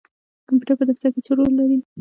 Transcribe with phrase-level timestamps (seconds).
[0.47, 1.77] کمپیوټر په دفتر کې څه رول لري؟